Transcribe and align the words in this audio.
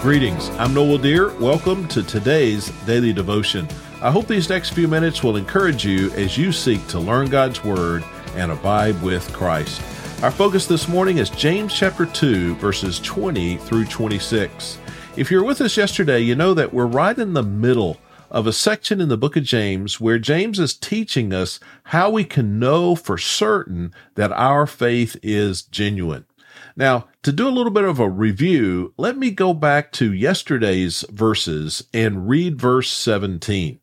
Greetings. 0.00 0.48
I'm 0.52 0.72
Noel 0.72 0.96
Dear. 0.96 1.36
Welcome 1.36 1.86
to 1.88 2.02
today's 2.02 2.70
daily 2.86 3.12
devotion. 3.12 3.68
I 4.00 4.10
hope 4.10 4.26
these 4.26 4.48
next 4.48 4.70
few 4.70 4.88
minutes 4.88 5.22
will 5.22 5.36
encourage 5.36 5.84
you 5.84 6.10
as 6.12 6.38
you 6.38 6.52
seek 6.52 6.86
to 6.86 6.98
learn 6.98 7.28
God's 7.28 7.62
Word 7.62 8.02
and 8.34 8.50
abide 8.50 9.00
with 9.02 9.30
Christ. 9.34 9.82
Our 10.22 10.30
focus 10.30 10.66
this 10.66 10.88
morning 10.88 11.18
is 11.18 11.28
James 11.28 11.74
chapter 11.74 12.06
2, 12.06 12.54
verses 12.54 12.98
20 13.00 13.58
through 13.58 13.84
26. 13.84 14.78
If 15.18 15.30
you're 15.30 15.44
with 15.44 15.60
us 15.60 15.76
yesterday, 15.76 16.20
you 16.20 16.34
know 16.34 16.54
that 16.54 16.72
we're 16.72 16.86
right 16.86 17.18
in 17.18 17.34
the 17.34 17.42
middle 17.42 17.98
of 18.30 18.46
a 18.46 18.54
section 18.54 19.02
in 19.02 19.10
the 19.10 19.18
book 19.18 19.36
of 19.36 19.44
James 19.44 20.00
where 20.00 20.18
James 20.18 20.58
is 20.58 20.72
teaching 20.72 21.34
us 21.34 21.60
how 21.84 22.08
we 22.08 22.24
can 22.24 22.58
know 22.58 22.94
for 22.94 23.18
certain 23.18 23.92
that 24.14 24.32
our 24.32 24.66
faith 24.66 25.18
is 25.22 25.60
genuine. 25.60 26.24
Now, 26.80 27.08
to 27.24 27.30
do 27.30 27.46
a 27.46 27.50
little 27.52 27.70
bit 27.70 27.84
of 27.84 27.98
a 27.98 28.08
review, 28.08 28.94
let 28.96 29.18
me 29.18 29.32
go 29.32 29.52
back 29.52 29.92
to 29.92 30.14
yesterday's 30.14 31.04
verses 31.10 31.84
and 31.92 32.26
read 32.26 32.58
verse 32.58 32.90
17. 32.90 33.78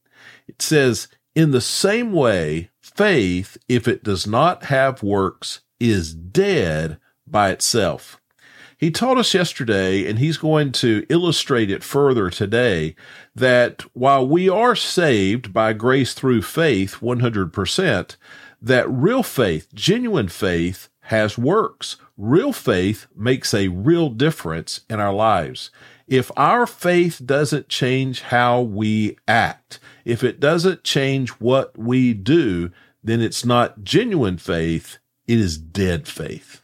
It 0.47 0.61
says, 0.63 1.07
In 1.35 1.51
the 1.51 1.61
same 1.61 2.11
way, 2.11 2.71
faith, 2.81 3.55
if 3.69 3.87
it 3.87 4.03
does 4.03 4.25
not 4.25 4.63
have 4.63 5.03
works, 5.03 5.59
is 5.79 6.15
dead 6.15 6.97
by 7.27 7.51
itself. 7.51 8.19
He 8.79 8.89
taught 8.89 9.19
us 9.19 9.31
yesterday, 9.31 10.09
and 10.09 10.17
he's 10.17 10.37
going 10.37 10.71
to 10.71 11.05
illustrate 11.07 11.69
it 11.69 11.83
further 11.83 12.31
today, 12.31 12.95
that 13.35 13.83
while 13.93 14.27
we 14.27 14.49
are 14.49 14.75
saved 14.75 15.53
by 15.53 15.73
grace 15.73 16.15
through 16.15 16.41
faith 16.41 16.95
100%, 16.99 18.15
that 18.59 18.89
real 18.89 19.21
faith, 19.21 19.67
genuine 19.75 20.29
faith, 20.29 20.89
has 21.01 21.37
works. 21.37 21.97
Real 22.17 22.51
faith 22.51 23.05
makes 23.15 23.53
a 23.53 23.67
real 23.67 24.09
difference 24.09 24.81
in 24.89 24.99
our 24.99 25.13
lives. 25.13 25.69
If 26.07 26.31
our 26.35 26.65
faith 26.65 27.21
doesn't 27.23 27.69
change 27.69 28.21
how 28.21 28.61
we 28.61 29.17
act, 29.27 29.79
if 30.03 30.23
it 30.23 30.39
doesn't 30.39 30.83
change 30.83 31.29
what 31.31 31.77
we 31.77 32.13
do, 32.13 32.71
then 33.03 33.21
it's 33.21 33.45
not 33.45 33.83
genuine 33.83 34.37
faith, 34.37 34.97
it 35.27 35.37
is 35.37 35.59
dead 35.59 36.07
faith. 36.07 36.63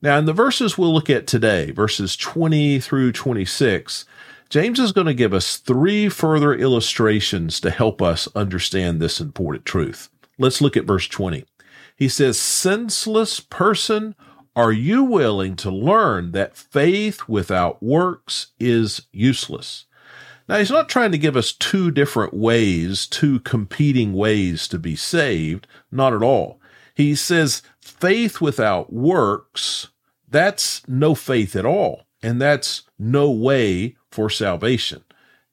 Now, 0.00 0.18
in 0.18 0.26
the 0.26 0.32
verses 0.32 0.78
we'll 0.78 0.94
look 0.94 1.10
at 1.10 1.26
today, 1.26 1.72
verses 1.72 2.16
20 2.16 2.78
through 2.78 3.12
26, 3.12 4.04
James 4.48 4.78
is 4.78 4.92
going 4.92 5.06
to 5.06 5.14
give 5.14 5.34
us 5.34 5.56
three 5.56 6.08
further 6.08 6.54
illustrations 6.54 7.58
to 7.60 7.70
help 7.70 8.00
us 8.00 8.28
understand 8.36 9.00
this 9.00 9.20
important 9.20 9.64
truth. 9.64 10.10
Let's 10.38 10.60
look 10.60 10.76
at 10.76 10.84
verse 10.84 11.08
20. 11.08 11.44
He 11.96 12.08
says, 12.08 12.38
Senseless 12.38 13.40
person, 13.40 14.14
are 14.56 14.72
you 14.72 15.02
willing 15.02 15.56
to 15.56 15.70
learn 15.70 16.32
that 16.32 16.56
faith 16.56 17.28
without 17.28 17.82
works 17.82 18.48
is 18.60 19.02
useless? 19.12 19.86
Now, 20.48 20.58
he's 20.58 20.70
not 20.70 20.88
trying 20.88 21.10
to 21.12 21.18
give 21.18 21.36
us 21.36 21.52
two 21.52 21.90
different 21.90 22.34
ways, 22.34 23.06
two 23.06 23.40
competing 23.40 24.12
ways 24.12 24.68
to 24.68 24.78
be 24.78 24.94
saved. 24.94 25.66
Not 25.90 26.12
at 26.12 26.22
all. 26.22 26.60
He 26.94 27.14
says 27.14 27.62
faith 27.80 28.40
without 28.40 28.92
works, 28.92 29.88
that's 30.28 30.86
no 30.88 31.14
faith 31.14 31.56
at 31.56 31.66
all. 31.66 32.06
And 32.22 32.40
that's 32.40 32.82
no 32.98 33.30
way 33.30 33.96
for 34.10 34.30
salvation. 34.30 35.04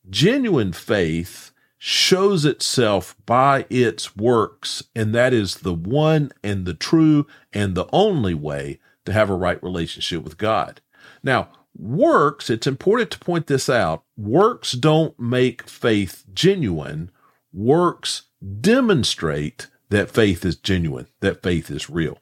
Genuine 0.10 0.74
faith 0.74 1.52
shows 1.78 2.46
itself 2.46 3.16
by 3.26 3.66
its 3.70 4.16
works, 4.16 4.84
and 4.96 5.16
that 5.16 5.34
is 5.34 5.56
the 5.58 5.74
one 5.74 6.32
and 6.44 6.66
the 6.66 6.74
true 6.74 7.26
and 7.52 7.76
the 7.76 7.88
only 7.92 8.34
way 8.34 8.80
to 9.06 9.14
have 9.14 9.30
a 9.30 9.36
right 9.36 9.62
relationship 9.64 10.24
with 10.24 10.38
God. 10.38 10.82
Now, 11.24 11.50
works, 11.78 12.50
it's 12.50 12.68
important 12.68 13.12
to 13.12 13.20
point 13.20 13.48
this 13.48 13.70
out, 13.70 14.04
works 14.18 14.74
don't 14.74 15.20
make 15.20 15.68
faith 15.68 16.26
genuine. 16.34 17.12
Works 17.54 18.24
demonstrate 18.60 19.68
that 19.90 20.12
faith 20.12 20.46
is 20.46 20.56
genuine, 20.56 21.08
that 21.20 21.44
faith 21.44 21.70
is 21.70 21.90
real. 21.90 22.20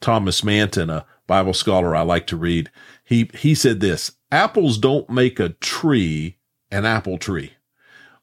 Thomas 0.00 0.42
Manton, 0.42 0.90
a 0.90 1.06
Bible 1.26 1.54
scholar 1.54 1.94
I 1.94 2.02
like 2.02 2.26
to 2.28 2.36
read, 2.36 2.70
he, 3.04 3.30
he 3.34 3.54
said 3.54 3.80
this, 3.80 4.12
apples 4.30 4.78
don't 4.78 5.08
make 5.08 5.38
a 5.38 5.50
tree 5.50 6.38
an 6.70 6.84
apple 6.84 7.18
tree 7.18 7.52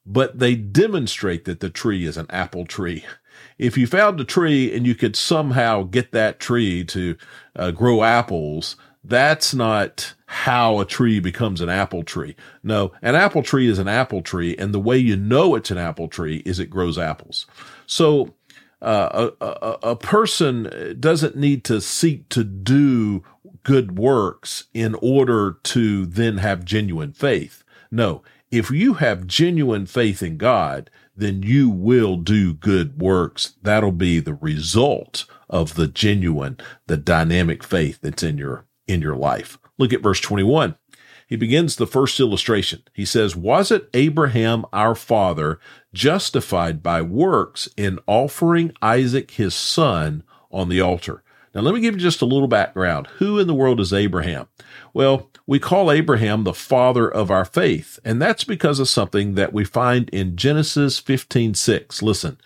but 0.06 0.40
they 0.40 0.56
demonstrate 0.56 1.46
that 1.46 1.60
the 1.60 1.70
tree 1.70 2.06
is 2.06 2.18
an 2.18 2.26
apple 2.30 2.66
tree. 2.66 3.06
If 3.58 3.78
you 3.78 3.88
found 3.88 4.20
a 4.20 4.24
tree 4.24 4.74
and 4.74 4.86
you 4.86 4.96
could 4.96 5.16
somehow 5.16 5.84
get 5.84 6.12
that 6.12 6.40
tree 6.40 6.84
to 6.86 7.16
uh, 7.56 7.72
grow 7.72 8.04
apples, 8.04 8.76
that's 9.04 9.54
not 9.54 10.14
how 10.26 10.80
a 10.80 10.86
tree 10.86 11.20
becomes 11.20 11.60
an 11.62 11.70
apple 11.70 12.04
tree. 12.04 12.36
No, 12.64 12.92
an 13.02 13.16
apple 13.16 13.44
tree 13.44 13.68
is 13.68 13.80
an 13.80 13.88
apple 13.88 14.22
tree, 14.22 14.56
and 14.58 14.74
the 14.74 14.80
way 14.80 14.98
you 14.98 15.16
know 15.16 15.56
it's 15.56 15.72
an 15.72 15.78
apple 15.78 16.08
tree 16.08 16.38
is 16.46 16.60
it 16.60 16.70
grows 16.70 16.98
apples. 16.98 17.46
So 17.86 18.34
uh, 18.82 19.32
a, 19.40 19.46
a, 19.46 19.78
a 19.92 19.96
person 19.96 20.96
doesn't 21.00 21.36
need 21.36 21.64
to 21.66 21.82
seek 21.82 22.30
to 22.30 22.44
do 22.44 23.24
good 23.64 23.98
works 23.98 24.66
in 24.74 24.96
order 24.96 25.58
to 25.64 26.06
then 26.06 26.38
have 26.38 26.66
genuine 26.66 27.14
faith. 27.14 27.64
No, 27.92 28.24
if 28.50 28.72
you 28.72 28.96
have 28.96 29.28
genuine 29.28 29.86
faith 29.86 30.24
in 30.24 30.38
God, 30.38 30.90
then 31.16 31.44
you 31.44 31.70
will 31.70 32.18
do 32.18 32.54
good 32.54 33.02
works. 33.02 33.56
That'll 33.62 33.92
be 33.92 34.20
the 34.20 34.34
result 34.34 35.26
of 35.50 35.76
the 35.76 35.88
genuine, 35.88 36.58
the 36.88 36.98
dynamic 36.98 37.64
faith 37.64 38.00
that's 38.02 38.24
in 38.24 38.38
your, 38.38 38.66
in 38.88 39.02
your 39.02 39.16
life. 39.16 39.58
Look 39.78 39.94
at 39.94 40.04
verse 40.04 40.20
21. 40.20 40.76
He 41.28 41.38
begins 41.38 41.78
the 41.78 41.88
first 41.88 42.20
illustration. 42.20 42.84
He 42.94 43.06
says, 43.06 43.38
Was 43.38 43.72
it 43.72 43.90
Abraham 43.94 44.66
our 44.74 44.96
father 44.96 45.60
justified 45.94 46.84
by 46.84 47.02
works 47.02 47.70
in 47.78 48.00
offering 48.06 48.74
Isaac 48.82 49.32
his 49.32 49.56
son 49.56 50.24
on 50.52 50.68
the 50.68 50.82
altar? 50.82 51.24
Now, 51.54 51.62
let 51.62 51.74
me 51.74 51.82
give 51.82 51.96
you 51.96 52.00
just 52.00 52.22
a 52.22 52.26
little 52.26 52.48
background. 52.48 53.08
Who 53.18 53.38
in 53.38 53.48
the 53.48 53.54
world 53.54 53.80
is 53.82 53.92
Abraham? 53.92 54.48
Well, 54.94 55.30
we 55.46 55.60
call 55.60 55.92
Abraham 55.92 56.44
the 56.44 56.54
father 56.54 57.10
of 57.10 57.30
our 57.30 57.44
faith, 57.44 58.00
and 58.06 58.22
that's 58.22 58.46
because 58.46 58.80
of 58.80 58.88
something 58.88 59.36
that 59.36 59.52
we 59.52 59.66
find 59.66 60.10
in 60.10 60.38
Genesis 60.38 61.00
15:6. 61.02 62.02
Listen, 62.02 62.38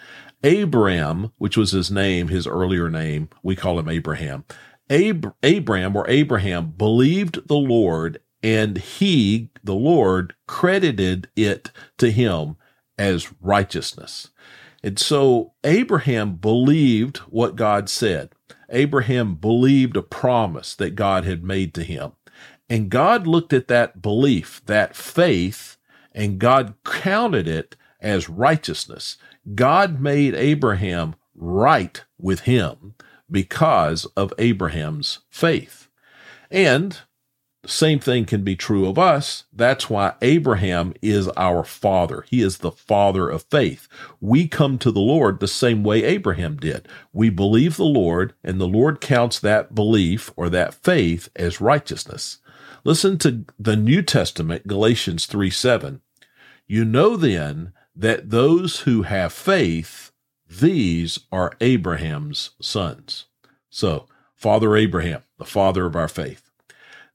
Abram, 0.44 1.32
which 1.38 1.58
was 1.58 1.72
his 1.72 1.92
name, 1.92 2.30
his 2.30 2.48
earlier 2.48 2.90
name, 2.90 3.30
we 3.44 3.56
call 3.56 3.78
him 3.78 3.90
Abraham. 3.90 4.44
Ab- 4.90 5.34
Abram 5.44 5.96
or 5.96 6.10
Abraham 6.10 6.74
believed 6.78 7.48
the 7.48 7.56
Lord, 7.56 8.20
and 8.42 8.78
he, 8.78 9.50
the 9.64 9.74
Lord, 9.76 10.34
credited 10.48 11.30
it 11.36 11.72
to 11.98 12.12
him 12.12 12.58
as 12.98 13.32
righteousness. 13.42 14.30
And 14.84 15.00
so 15.00 15.54
Abraham 15.64 16.36
believed 16.36 17.18
what 17.18 17.56
God 17.56 17.90
said. 17.90 18.35
Abraham 18.70 19.36
believed 19.36 19.98
a 19.98 20.02
promise 20.02 20.76
that 20.76 20.96
God 20.96 21.26
had 21.26 21.44
made 21.44 21.74
to 21.76 21.84
him. 21.84 22.14
And 22.70 22.90
God 22.90 23.28
looked 23.28 23.54
at 23.54 23.68
that 23.68 24.02
belief, 24.02 24.62
that 24.66 24.96
faith, 24.96 25.78
and 26.14 26.40
God 26.40 26.74
counted 26.84 27.48
it 27.48 27.76
as 28.00 28.30
righteousness. 28.30 29.18
God 29.54 30.00
made 30.00 30.34
Abraham 30.34 31.16
right 31.36 32.04
with 32.20 32.42
him 32.42 32.96
because 33.30 34.06
of 34.18 34.34
Abraham's 34.38 35.20
faith. 35.30 35.88
And 36.50 37.00
same 37.68 38.00
thing 38.00 38.26
can 38.26 38.44
be 38.44 38.56
true 38.56 38.88
of 38.88 38.98
us. 38.98 39.46
That's 39.54 39.90
why 39.90 40.14
Abraham 40.22 40.94
is 41.02 41.28
our 41.30 41.64
father. 41.64 42.26
He 42.30 42.42
is 42.42 42.60
the 42.60 42.72
father 42.72 43.30
of 43.30 43.44
faith. 43.44 43.88
We 44.20 44.48
come 44.48 44.78
to 44.80 44.92
the 44.92 45.00
Lord 45.00 45.40
the 45.40 45.48
same 45.48 45.84
way 45.84 46.04
Abraham 46.04 46.58
did. 46.58 46.88
We 47.14 47.30
believe 47.30 47.78
the 47.78 47.86
Lord, 47.86 48.34
and 48.44 48.60
the 48.60 48.68
Lord 48.68 49.02
counts 49.02 49.40
that 49.40 49.76
belief 49.76 50.32
or 50.36 50.50
that 50.50 50.74
faith 50.74 51.30
as 51.36 51.62
righteousness. 51.62 52.40
Listen 52.84 53.18
to 53.20 53.46
the 53.60 53.76
New 53.76 54.02
Testament, 54.02 54.68
Galatians 54.68 55.26
3 55.26 55.50
7. 55.50 56.02
You 56.68 56.86
know 56.86 57.16
then 57.16 57.74
that 57.96 58.30
those 58.30 58.82
who 58.82 59.04
have 59.04 59.34
faith, 59.34 60.12
these 60.48 61.20
are 61.32 61.54
Abraham's 61.62 62.52
sons. 62.62 63.26
So, 63.70 64.08
Father 64.36 64.76
Abraham, 64.76 65.24
the 65.38 65.46
father 65.46 65.86
of 65.86 65.96
our 65.96 66.08
faith. 66.08 66.45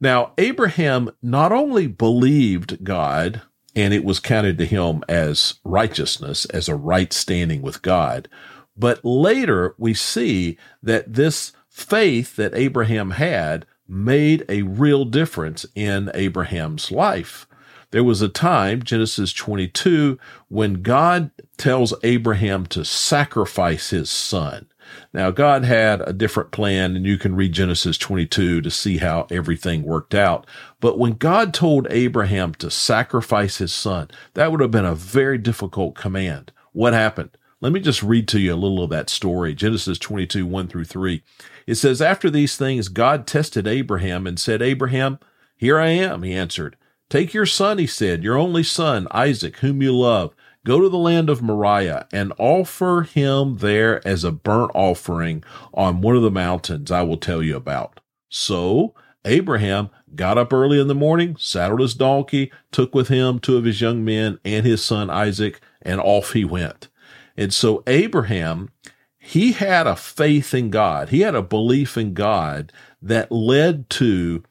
Now, 0.00 0.32
Abraham 0.38 1.10
not 1.22 1.52
only 1.52 1.86
believed 1.86 2.84
God 2.84 3.42
and 3.76 3.92
it 3.92 4.04
was 4.04 4.18
counted 4.18 4.58
to 4.58 4.66
him 4.66 5.04
as 5.08 5.54
righteousness, 5.64 6.44
as 6.46 6.68
a 6.68 6.74
right 6.74 7.12
standing 7.12 7.62
with 7.62 7.82
God, 7.82 8.28
but 8.76 9.04
later 9.04 9.74
we 9.78 9.92
see 9.92 10.56
that 10.82 11.12
this 11.14 11.52
faith 11.68 12.36
that 12.36 12.54
Abraham 12.54 13.12
had 13.12 13.66
made 13.86 14.44
a 14.48 14.62
real 14.62 15.04
difference 15.04 15.66
in 15.74 16.10
Abraham's 16.14 16.90
life. 16.90 17.46
There 17.90 18.04
was 18.04 18.22
a 18.22 18.28
time, 18.28 18.82
Genesis 18.82 19.32
22, 19.32 20.18
when 20.48 20.82
God 20.82 21.30
tells 21.56 21.92
Abraham 22.04 22.66
to 22.66 22.84
sacrifice 22.84 23.90
his 23.90 24.08
son. 24.08 24.69
Now, 25.12 25.30
God 25.30 25.64
had 25.64 26.00
a 26.02 26.12
different 26.12 26.50
plan, 26.50 26.96
and 26.96 27.04
you 27.04 27.18
can 27.18 27.34
read 27.34 27.52
Genesis 27.52 27.98
22 27.98 28.60
to 28.60 28.70
see 28.70 28.98
how 28.98 29.26
everything 29.30 29.82
worked 29.82 30.14
out. 30.14 30.46
But 30.80 30.98
when 30.98 31.14
God 31.14 31.52
told 31.52 31.86
Abraham 31.90 32.54
to 32.54 32.70
sacrifice 32.70 33.58
his 33.58 33.72
son, 33.72 34.08
that 34.34 34.50
would 34.50 34.60
have 34.60 34.70
been 34.70 34.84
a 34.84 34.94
very 34.94 35.38
difficult 35.38 35.94
command. 35.94 36.52
What 36.72 36.92
happened? 36.92 37.30
Let 37.60 37.72
me 37.72 37.80
just 37.80 38.02
read 38.02 38.26
to 38.28 38.40
you 38.40 38.54
a 38.54 38.56
little 38.56 38.82
of 38.82 38.90
that 38.90 39.10
story. 39.10 39.54
Genesis 39.54 39.98
22, 39.98 40.46
1 40.46 40.68
through 40.68 40.86
3. 40.86 41.22
It 41.66 41.74
says, 41.74 42.00
After 42.00 42.30
these 42.30 42.56
things, 42.56 42.88
God 42.88 43.26
tested 43.26 43.66
Abraham 43.66 44.26
and 44.26 44.40
said, 44.40 44.62
Abraham, 44.62 45.18
here 45.56 45.78
I 45.78 45.88
am, 45.88 46.22
he 46.22 46.32
answered. 46.32 46.76
Take 47.10 47.34
your 47.34 47.44
son, 47.44 47.78
he 47.78 47.86
said, 47.86 48.22
your 48.22 48.38
only 48.38 48.62
son, 48.62 49.08
Isaac, 49.10 49.56
whom 49.56 49.82
you 49.82 49.92
love. 49.92 50.34
Go 50.64 50.80
to 50.80 50.88
the 50.88 50.98
land 50.98 51.30
of 51.30 51.40
Moriah 51.40 52.06
and 52.12 52.32
offer 52.38 53.02
him 53.02 53.58
there 53.58 54.06
as 54.06 54.24
a 54.24 54.32
burnt 54.32 54.70
offering 54.74 55.42
on 55.72 56.02
one 56.02 56.16
of 56.16 56.22
the 56.22 56.30
mountains 56.30 56.90
I 56.90 57.02
will 57.02 57.16
tell 57.16 57.42
you 57.42 57.56
about. 57.56 58.00
So 58.28 58.94
Abraham 59.24 59.90
got 60.14 60.38
up 60.38 60.52
early 60.52 60.78
in 60.78 60.88
the 60.88 60.94
morning, 60.94 61.36
saddled 61.38 61.80
his 61.80 61.94
donkey, 61.94 62.52
took 62.72 62.94
with 62.94 63.08
him 63.08 63.38
two 63.38 63.56
of 63.56 63.64
his 63.64 63.80
young 63.80 64.04
men 64.04 64.38
and 64.44 64.66
his 64.66 64.84
son 64.84 65.08
Isaac, 65.08 65.60
and 65.80 66.00
off 66.00 66.32
he 66.32 66.44
went. 66.44 66.88
And 67.36 67.54
so 67.54 67.82
Abraham, 67.86 68.70
he 69.18 69.52
had 69.52 69.86
a 69.86 69.96
faith 69.96 70.52
in 70.52 70.70
God. 70.70 71.08
He 71.08 71.20
had 71.20 71.34
a 71.34 71.42
belief 71.42 71.96
in 71.96 72.12
God 72.12 72.72
that 73.00 73.32
led 73.32 73.88
to 73.90 74.42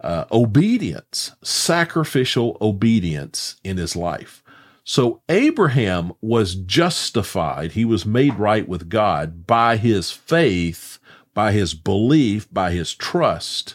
uh, 0.00 0.26
obedience, 0.30 1.32
sacrificial 1.42 2.58
obedience 2.60 3.56
in 3.64 3.78
his 3.78 3.96
life. 3.96 4.42
So 4.88 5.20
Abraham 5.28 6.12
was 6.20 6.54
justified. 6.54 7.72
He 7.72 7.84
was 7.84 8.06
made 8.06 8.36
right 8.36 8.68
with 8.68 8.88
God 8.88 9.44
by 9.44 9.78
his 9.78 10.12
faith, 10.12 11.00
by 11.34 11.50
his 11.50 11.74
belief, 11.74 12.46
by 12.52 12.70
his 12.70 12.94
trust. 12.94 13.74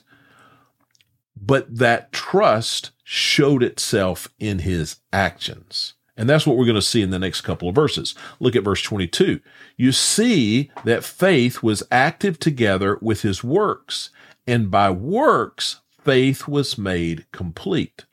But 1.36 1.80
that 1.80 2.14
trust 2.14 2.92
showed 3.04 3.62
itself 3.62 4.30
in 4.40 4.60
his 4.60 5.02
actions. 5.12 5.96
And 6.16 6.30
that's 6.30 6.48
what 6.48 6.56
we're 6.56 6.64
going 6.64 6.76
to 6.76 6.82
see 6.82 7.02
in 7.02 7.10
the 7.10 7.20
next 7.20 7.42
couple 7.42 7.68
of 7.68 7.76
verses. 7.76 8.16
Look 8.40 8.56
at 8.56 8.64
verse 8.64 8.82
22. 8.82 9.42
You 9.76 9.92
see 9.92 10.72
that 10.86 11.04
faith 11.04 11.62
was 11.62 11.84
active 11.92 12.40
together 12.40 12.98
with 13.02 13.24
his 13.24 13.44
works, 13.44 14.12
and 14.48 14.72
by 14.72 14.90
works, 14.92 15.82
faith 15.90 16.48
was 16.48 16.78
made 16.78 17.26
complete. 17.34 18.06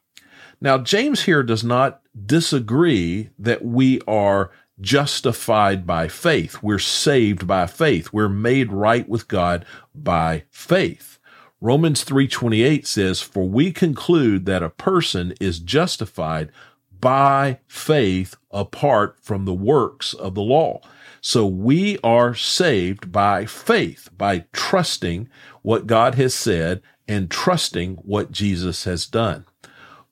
Now, 0.61 0.79
James 0.79 1.23
here 1.23 1.45
does 1.45 1.63
not 1.63 2.03
disagree 2.27 3.31
that 3.39 3.65
we 3.65 4.01
are 4.07 4.51
justified 4.81 5.87
by 5.87 6.09
faith. 6.09 6.63
We're 6.63 6.79
saved 6.79 7.47
by 7.47 7.67
faith. 7.67 8.13
We're 8.13 8.29
made 8.29 8.73
right 8.73 9.09
with 9.09 9.29
God 9.29 9.65
by 9.95 10.45
faith. 10.51 11.19
Romans 11.61 12.05
3:28 12.05 12.87
says, 12.87 13.21
"For 13.21 13.49
we 13.49 13.73
conclude 13.73 14.47
that 14.47 14.63
a 14.63 14.71
person 14.71 15.35
is 15.41 15.59
justified 15.59 16.53
by 17.01 17.61
faith 17.67 18.37
apart 18.51 19.17
from 19.23 19.45
the 19.45 19.55
works 19.55 20.15
of 20.15 20.35
the 20.35 20.43
law. 20.43 20.81
So 21.21 21.47
we 21.47 21.99
are 22.03 22.35
saved 22.35 23.11
by 23.11 23.45
faith, 23.47 24.09
by 24.17 24.45
trusting 24.53 25.29
what 25.63 25.87
God 25.87 26.15
has 26.15 26.35
said 26.35 26.81
and 27.07 27.31
trusting 27.31 27.97
what 27.97 28.31
Jesus 28.31 28.85
has 28.85 29.07
done. 29.07 29.45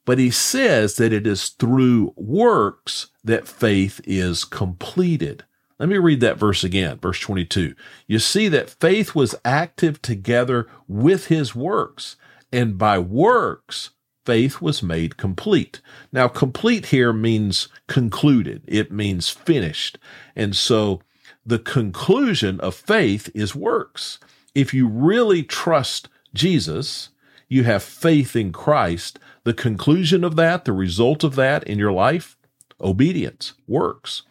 But 0.07 0.19
he 0.19 0.31
says 0.31 0.97
that 0.97 1.13
it 1.13 1.27
is 1.27 1.51
through 1.51 2.15
works 2.17 3.09
that 3.23 3.47
faith 3.47 4.01
is 4.05 4.45
completed. 4.45 5.45
Let 5.79 5.91
me 5.91 5.99
read 5.99 6.21
that 6.21 6.39
verse 6.39 6.65
again, 6.65 6.99
verse 6.99 7.21
22. 7.21 7.75
You 8.07 8.19
see 8.19 8.49
that 8.49 8.71
faith 8.71 9.15
was 9.15 9.35
active 9.45 10.01
together 10.01 10.69
with 10.89 11.27
his 11.27 11.55
works, 11.55 12.17
and 12.51 12.79
by 12.79 12.99
works, 12.99 13.91
faith 14.25 14.63
was 14.63 14.83
made 14.83 15.17
complete. 15.17 15.83
Now, 16.13 16.29
complete 16.29 16.87
here 16.87 17.13
means 17.13 17.69
concluded, 17.87 18.63
it 18.67 18.91
means 18.91 19.29
finished. 19.29 19.99
And 20.35 20.57
so 20.57 21.03
the 21.45 21.59
conclusion 21.59 22.59
of 22.61 22.75
faith 22.75 23.29
is 23.35 23.55
works. 23.55 24.19
If 24.55 24.73
you 24.73 24.89
really 24.89 25.43
trust 25.43 26.09
Jesus, 26.33 27.11
you 27.49 27.65
have 27.65 27.83
faith 27.83 28.35
in 28.35 28.53
Christ, 28.53 29.19
the 29.47 29.55
conclusion 29.55 30.25
of 30.25 30.35
that, 30.35 30.65
the 30.65 30.73
result 30.73 31.23
of 31.23 31.37
that 31.37 31.63
in 31.69 31.79
your 31.79 31.93
life, 31.93 32.37
obedience, 32.81 33.53
works. 33.69 34.23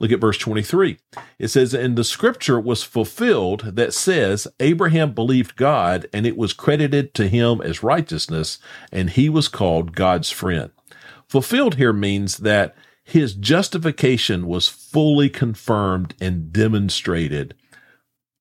Look 0.00 0.10
at 0.10 0.22
verse 0.22 0.38
23. 0.38 0.96
It 1.38 1.48
says, 1.48 1.74
And 1.74 1.98
the 1.98 2.02
scripture 2.02 2.58
was 2.58 2.82
fulfilled 2.82 3.76
that 3.76 3.92
says, 3.92 4.48
Abraham 4.60 5.12
believed 5.12 5.56
God, 5.56 6.06
and 6.14 6.24
it 6.24 6.38
was 6.38 6.54
credited 6.54 7.12
to 7.12 7.28
him 7.28 7.60
as 7.60 7.82
righteousness, 7.82 8.58
and 8.90 9.10
he 9.10 9.28
was 9.28 9.48
called 9.48 9.94
God's 9.94 10.30
friend. 10.30 10.70
Fulfilled 11.28 11.74
here 11.74 11.92
means 11.92 12.38
that 12.38 12.74
his 13.02 13.34
justification 13.34 14.46
was 14.46 14.66
fully 14.66 15.28
confirmed 15.28 16.14
and 16.22 16.54
demonstrated 16.54 17.54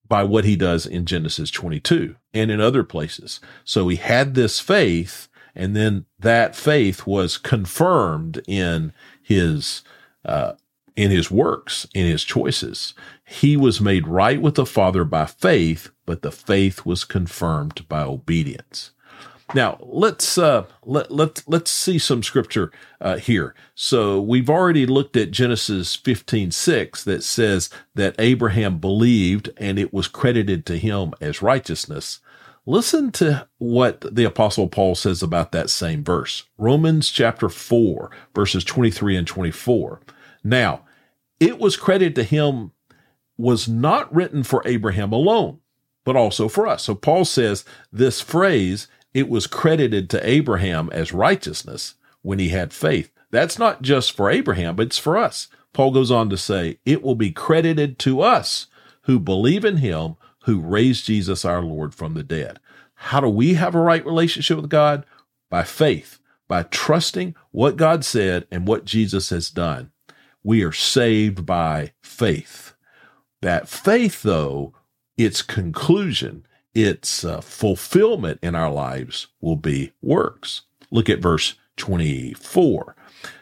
by 0.08 0.24
what 0.24 0.46
he 0.46 0.56
does 0.56 0.86
in 0.86 1.06
Genesis 1.06 1.52
22 1.52 2.16
and 2.34 2.50
in 2.50 2.62
other 2.62 2.86
places. 2.86 3.42
So 3.66 3.90
he 3.90 3.98
had 3.98 4.36
this 4.36 4.62
faith, 4.62 5.28
and 5.56 5.76
then 5.76 6.06
that 6.20 6.56
faith 6.56 7.06
was 7.06 7.38
confirmed 7.38 8.42
in 8.48 8.94
his 9.22 9.84
uh, 10.26 10.54
in 10.96 11.12
his 11.12 11.32
works, 11.32 11.88
in 11.94 12.06
his 12.06 12.24
choices. 12.24 12.94
He 13.26 13.58
was 13.58 13.82
made 13.82 14.08
right 14.08 14.42
with 14.42 14.56
the 14.56 14.66
Father 14.66 15.04
by 15.04 15.26
faith, 15.26 15.90
but 16.06 16.22
the 16.22 16.32
faith 16.32 16.86
was 16.86 17.04
confirmed 17.04 17.88
by 17.90 18.04
obedience. 18.04 18.92
Now 19.56 19.78
let's 19.82 20.38
uh, 20.38 20.66
let 20.84 21.12
let 21.12 21.44
let's 21.48 21.70
see 21.70 22.00
some 22.00 22.24
scripture 22.24 22.72
uh, 23.02 23.18
here. 23.18 23.54
So 23.76 24.20
we've 24.20 24.50
already 24.50 24.86
looked 24.86 25.18
at 25.18 25.32
Genesis 25.32 25.96
fifteen 25.96 26.50
six 26.50 27.04
that 27.04 27.24
says 27.24 27.70
that 27.94 28.16
Abraham 28.18 28.80
believed 28.80 29.50
and 29.58 29.78
it 29.78 29.94
was 29.94 30.08
credited 30.08 30.66
to 30.66 30.78
him 30.78 31.14
as 31.22 31.42
righteousness. 31.42 32.20
Listen 32.66 33.12
to 33.12 33.46
what 33.58 34.16
the 34.16 34.24
apostle 34.24 34.70
Paul 34.70 34.96
says 34.96 35.22
about 35.22 35.52
that 35.52 35.70
same 35.70 36.02
verse. 36.02 36.46
Romans 36.58 37.12
chapter 37.12 37.50
four 37.50 38.10
verses 38.34 38.64
twenty 38.64 38.90
three 38.90 39.18
and 39.18 39.28
twenty 39.28 39.52
four. 39.52 40.00
Now, 40.46 40.86
it 41.42 41.60
was 41.60 41.76
credited 41.76 42.16
to 42.16 42.24
him 42.24 42.72
was 43.38 43.68
not 43.68 44.14
written 44.16 44.44
for 44.44 44.62
Abraham 44.66 45.12
alone, 45.12 45.60
but 46.06 46.16
also 46.16 46.48
for 46.48 46.66
us. 46.66 46.84
So 46.84 46.96
Paul 46.96 47.26
says 47.26 47.66
this 47.92 48.22
phrase, 48.22 48.88
it 49.14 49.28
was 49.28 49.46
credited 49.46 50.10
to 50.12 50.28
Abraham 50.28 50.90
as 50.94 51.12
righteousness 51.12 51.96
when 52.22 52.40
he 52.40 52.50
had 52.50 52.72
faith. 52.72 53.12
That's 53.30 53.60
not 53.60 53.82
just 53.82 54.14
for 54.14 54.30
Abraham, 54.30 54.78
but 54.78 54.88
it's 54.88 54.98
for 54.98 55.18
us. 55.18 55.50
Paul 55.74 55.92
goes 55.92 56.12
on 56.12 56.30
to 56.30 56.38
say, 56.38 56.78
it 56.86 57.02
will 57.02 57.16
be 57.16 57.32
credited 57.32 58.00
to 58.00 58.22
us 58.22 58.68
who 59.02 59.20
believe 59.20 59.66
in 59.66 59.78
him 59.78 60.16
who 60.44 60.60
raised 60.60 61.06
Jesus 61.06 61.44
our 61.46 61.62
Lord 61.62 61.94
from 61.94 62.14
the 62.14 62.24
dead. 62.24 62.60
How 62.96 63.20
do 63.20 63.28
we 63.28 63.56
have 63.56 63.76
a 63.76 63.82
right 63.82 64.06
relationship 64.06 64.58
with 64.58 64.70
God? 64.70 65.06
By 65.50 65.64
faith, 65.64 66.20
by 66.48 66.64
trusting 66.64 67.36
what 67.52 67.78
God 67.78 68.06
said 68.06 68.48
and 68.52 68.68
what 68.68 68.86
Jesus 68.86 69.30
has 69.30 69.50
done 69.50 69.92
we 70.44 70.62
are 70.64 70.74
saved 70.74 71.46
by 71.46 71.94
faith. 72.02 72.74
That 73.42 73.68
faith, 73.68 74.24
though, 74.24 74.74
its 75.18 75.42
conclusion, 75.42 76.46
its 76.74 77.24
uh, 77.24 77.42
fulfillment 77.42 78.40
in 78.42 78.56
our 78.56 78.72
lives 78.72 79.28
will 79.42 79.56
be 79.56 79.94
works. 80.02 80.62
Look 80.92 81.10
at 81.10 81.22
verse 81.22 81.56
24. 81.78 82.96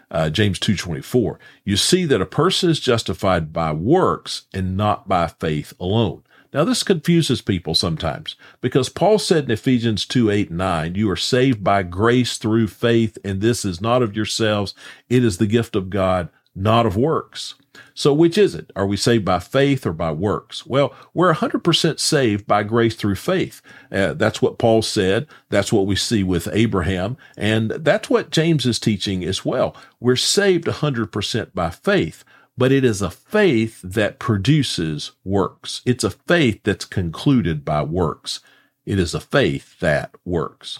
Uh, 0.09 0.29
James 0.29 0.59
2:24. 0.59 1.37
You 1.63 1.77
see 1.77 2.03
that 2.05 2.21
a 2.21 2.25
person 2.25 2.69
is 2.69 2.81
justified 2.81 3.53
by 3.53 3.71
works 3.71 4.43
and 4.53 4.75
not 4.75 5.07
by 5.07 5.27
faith 5.27 5.73
alone. 5.79 6.23
Now 6.53 6.63
this 6.63 6.83
confuses 6.83 7.41
people 7.41 7.75
sometimes 7.75 8.35
because 8.59 8.89
Paul 8.89 9.19
said 9.19 9.45
in 9.45 9.51
Ephesians 9.51 10.05
2, 10.05 10.29
8, 10.29 10.49
and 10.49 10.57
9, 10.57 10.95
you 10.95 11.09
are 11.09 11.15
saved 11.15 11.63
by 11.63 11.83
grace 11.83 12.37
through 12.37 12.67
faith, 12.67 13.17
and 13.23 13.41
this 13.41 13.63
is 13.63 13.79
not 13.79 14.01
of 14.01 14.15
yourselves. 14.15 14.73
It 15.09 15.23
is 15.23 15.37
the 15.37 15.47
gift 15.47 15.75
of 15.75 15.89
God, 15.89 16.29
not 16.55 16.85
of 16.85 16.97
works. 16.97 17.55
So 17.93 18.13
which 18.13 18.37
is 18.37 18.55
it? 18.55 18.71
Are 18.75 18.85
we 18.85 18.97
saved 18.97 19.25
by 19.25 19.39
faith 19.39 19.85
or 19.85 19.93
by 19.93 20.11
works? 20.11 20.65
Well, 20.65 20.93
we're 21.13 21.33
100% 21.33 21.99
saved 21.99 22.47
by 22.47 22.63
grace 22.63 22.95
through 22.95 23.15
faith. 23.15 23.61
Uh, 23.91 24.13
that's 24.13 24.41
what 24.41 24.57
Paul 24.57 24.81
said. 24.81 25.27
That's 25.49 25.71
what 25.71 25.85
we 25.85 25.95
see 25.95 26.23
with 26.23 26.49
Abraham. 26.51 27.17
And 27.37 27.71
that's 27.71 28.09
what 28.09 28.31
James 28.31 28.65
is 28.65 28.79
teaching 28.79 29.23
as 29.23 29.45
well. 29.45 29.75
We're 29.99 30.15
saved 30.15 30.65
100% 30.65 31.53
by 31.53 31.69
faith, 31.69 32.23
but 32.57 32.71
it 32.71 32.83
is 32.83 33.01
a 33.01 33.09
faith 33.09 33.81
that 33.81 34.19
produces 34.19 35.11
works. 35.23 35.81
It's 35.85 36.03
a 36.03 36.11
faith 36.11 36.61
that's 36.63 36.85
concluded 36.85 37.65
by 37.65 37.83
works. 37.83 38.39
It 38.85 38.99
is 38.99 39.13
a 39.13 39.19
faith 39.19 39.79
that 39.79 40.15
works. 40.25 40.79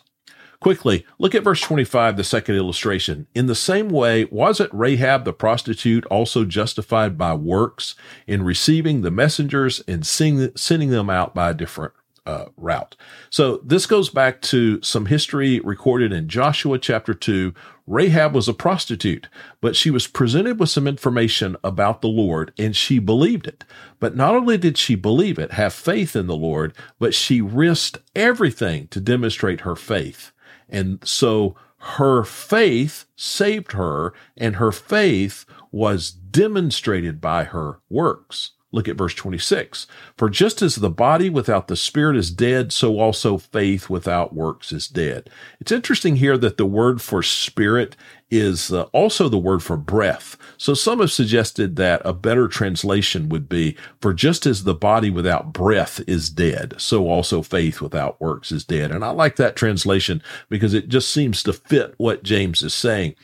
Quickly, 0.59 1.07
look 1.17 1.33
at 1.33 1.43
verse 1.43 1.59
25, 1.61 2.17
the 2.17 2.23
second 2.23 2.55
illustration. 2.55 3.25
In 3.33 3.47
the 3.47 3.55
same 3.55 3.89
way, 3.89 4.25
wasn't 4.25 4.71
Rahab 4.71 5.25
the 5.25 5.33
prostitute 5.33 6.05
also 6.05 6.45
justified 6.45 7.17
by 7.17 7.33
works 7.33 7.95
in 8.27 8.43
receiving 8.43 9.01
the 9.01 9.09
messengers 9.09 9.81
and 9.87 10.05
sending 10.05 10.89
them 10.91 11.09
out 11.09 11.33
by 11.33 11.49
a 11.49 11.55
different 11.55 11.93
uh, 12.25 12.45
route. 12.57 12.95
So 13.29 13.57
this 13.57 13.85
goes 13.85 14.09
back 14.09 14.41
to 14.43 14.81
some 14.81 15.07
history 15.07 15.59
recorded 15.59 16.11
in 16.11 16.27
Joshua 16.27 16.77
chapter 16.77 17.13
2. 17.13 17.53
Rahab 17.87 18.33
was 18.33 18.47
a 18.47 18.53
prostitute, 18.53 19.27
but 19.59 19.75
she 19.75 19.89
was 19.89 20.07
presented 20.07 20.59
with 20.59 20.69
some 20.69 20.87
information 20.87 21.57
about 21.63 22.01
the 22.01 22.07
Lord 22.07 22.53
and 22.57 22.75
she 22.75 22.99
believed 22.99 23.47
it. 23.47 23.63
But 23.99 24.15
not 24.15 24.35
only 24.35 24.57
did 24.57 24.77
she 24.77 24.95
believe 24.95 25.39
it, 25.39 25.53
have 25.53 25.73
faith 25.73 26.15
in 26.15 26.27
the 26.27 26.35
Lord, 26.35 26.73
but 26.99 27.13
she 27.13 27.41
risked 27.41 27.97
everything 28.15 28.87
to 28.89 29.01
demonstrate 29.01 29.61
her 29.61 29.75
faith. 29.75 30.31
And 30.69 30.99
so 31.03 31.55
her 31.77 32.23
faith 32.23 33.05
saved 33.15 33.71
her 33.71 34.13
and 34.37 34.57
her 34.57 34.71
faith 34.71 35.45
was 35.71 36.11
demonstrated 36.11 37.19
by 37.19 37.45
her 37.45 37.79
works. 37.89 38.51
Look 38.73 38.87
at 38.87 38.97
verse 38.97 39.13
26. 39.13 39.85
For 40.17 40.29
just 40.29 40.61
as 40.61 40.75
the 40.75 40.89
body 40.89 41.29
without 41.29 41.67
the 41.67 41.75
spirit 41.75 42.15
is 42.15 42.31
dead, 42.31 42.71
so 42.71 42.99
also 42.99 43.37
faith 43.37 43.89
without 43.89 44.33
works 44.33 44.71
is 44.71 44.87
dead. 44.87 45.29
It's 45.59 45.73
interesting 45.73 46.15
here 46.15 46.37
that 46.37 46.57
the 46.57 46.65
word 46.65 47.01
for 47.01 47.21
spirit 47.21 47.97
is 48.29 48.71
uh, 48.71 48.83
also 48.93 49.27
the 49.27 49.37
word 49.37 49.61
for 49.61 49.75
breath. 49.75 50.37
So 50.57 50.73
some 50.73 51.01
have 51.01 51.11
suggested 51.11 51.75
that 51.75 52.01
a 52.05 52.13
better 52.13 52.47
translation 52.47 53.27
would 53.27 53.49
be, 53.49 53.75
for 53.99 54.13
just 54.13 54.45
as 54.45 54.63
the 54.63 54.73
body 54.73 55.09
without 55.09 55.51
breath 55.51 55.99
is 56.07 56.29
dead, 56.29 56.75
so 56.77 57.09
also 57.09 57.41
faith 57.41 57.81
without 57.81 58.21
works 58.21 58.53
is 58.53 58.63
dead. 58.63 58.91
And 58.91 59.03
I 59.03 59.09
like 59.09 59.35
that 59.35 59.57
translation 59.57 60.23
because 60.47 60.73
it 60.73 60.87
just 60.87 61.09
seems 61.11 61.43
to 61.43 61.51
fit 61.51 61.93
what 61.97 62.23
James 62.23 62.61
is 62.61 62.73
saying. 62.73 63.15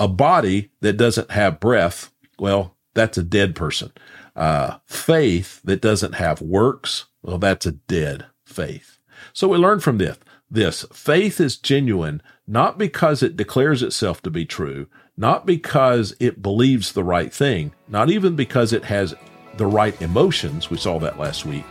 A 0.00 0.08
body 0.08 0.72
that 0.80 0.96
doesn't 0.96 1.30
have 1.30 1.60
breath, 1.60 2.10
well, 2.40 2.74
that's 2.94 3.18
a 3.18 3.22
dead 3.22 3.54
person. 3.54 3.92
Uh, 4.40 4.78
faith 4.86 5.60
that 5.64 5.82
doesn't 5.82 6.14
have 6.14 6.40
works, 6.40 7.04
well, 7.20 7.36
that's 7.36 7.66
a 7.66 7.72
dead 7.72 8.24
faith. 8.42 8.96
So 9.34 9.48
we 9.48 9.58
learn 9.58 9.80
from 9.80 9.98
this. 9.98 10.16
This 10.50 10.86
faith 10.94 11.40
is 11.40 11.58
genuine 11.58 12.22
not 12.46 12.78
because 12.78 13.22
it 13.22 13.36
declares 13.36 13.82
itself 13.82 14.22
to 14.22 14.30
be 14.30 14.46
true, 14.46 14.86
not 15.14 15.44
because 15.44 16.16
it 16.18 16.40
believes 16.40 16.92
the 16.92 17.04
right 17.04 17.32
thing, 17.32 17.74
not 17.86 18.08
even 18.08 18.34
because 18.34 18.72
it 18.72 18.86
has 18.86 19.14
the 19.58 19.66
right 19.66 20.00
emotions. 20.00 20.70
We 20.70 20.78
saw 20.78 20.98
that 21.00 21.18
last 21.18 21.44
week. 21.44 21.66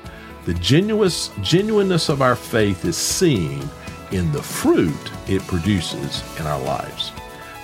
The 0.45 0.53
genuous, 0.53 1.31
genuineness 1.41 2.07
of 2.07 2.21
our 2.21 2.35
faith 2.35 2.85
is 2.85 2.95
seen 2.95 3.67
in 4.11 4.31
the 4.31 4.43
fruit 4.43 5.11
it 5.27 5.41
produces 5.47 6.23
in 6.39 6.45
our 6.45 6.61
lives. 6.61 7.11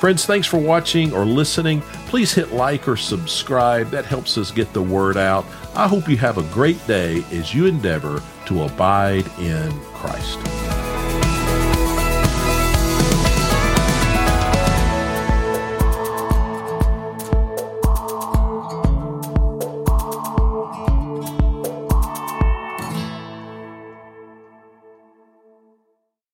Friends, 0.05 0.23
thanks 0.27 0.45
for 0.45 0.59
watching 0.59 1.11
or 1.13 1.25
listening. 1.25 1.81
Please 2.09 2.31
hit 2.31 2.51
like 2.51 2.87
or 2.87 2.95
subscribe. 2.95 3.89
That 3.89 4.05
helps 4.05 4.37
us 4.37 4.51
get 4.51 4.71
the 4.71 4.83
word 4.83 5.17
out. 5.17 5.47
I 5.73 5.87
hope 5.87 6.07
you 6.07 6.15
have 6.17 6.37
a 6.37 6.43
great 6.53 6.77
day 6.85 7.23
as 7.31 7.55
you 7.55 7.65
endeavor 7.65 8.21
to 8.45 8.65
abide 8.65 9.25
in 9.39 9.71
Christ. 9.95 10.64